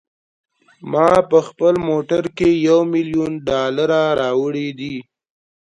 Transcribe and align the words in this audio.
ما 0.91 1.09
په 1.29 1.39
خپل 1.47 1.73
موټر 1.89 2.23
کې 2.37 2.49
یو 2.67 2.79
میلیون 2.93 3.31
ډالره 3.49 4.01
راوړي 4.19 4.69
دي. 4.79 4.95